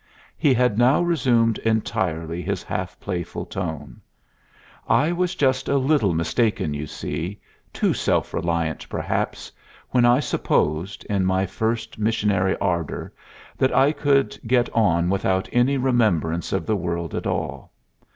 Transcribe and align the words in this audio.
He 0.35 0.55
had 0.55 0.79
now 0.79 1.03
resumed 1.03 1.59
entirely 1.59 2.41
his 2.41 2.63
half 2.63 2.99
playful 2.99 3.45
tone. 3.45 4.01
"I 4.89 5.11
was 5.11 5.35
just 5.35 5.69
a 5.69 5.77
little 5.77 6.15
mistaken, 6.15 6.73
you 6.73 6.87
see 6.87 7.39
too 7.71 7.93
self 7.93 8.33
reliant, 8.33 8.89
perhaps 8.89 9.51
when 9.91 10.03
I 10.03 10.19
supposed, 10.19 11.05
in 11.05 11.23
my 11.23 11.45
first 11.45 11.99
missionary 11.99 12.57
ardor, 12.57 13.13
that 13.59 13.75
I 13.75 13.91
could 13.91 14.39
get 14.47 14.71
on 14.71 15.07
without 15.11 15.47
any 15.51 15.77
remembrance 15.77 16.51
of 16.51 16.65
the 16.65 16.75
world 16.75 17.13
at 17.13 17.27
all. 17.27 17.71